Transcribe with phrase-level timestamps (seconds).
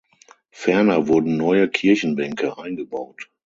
[0.49, 3.29] Ferner wurden neue Kirchenbänke eingebaut.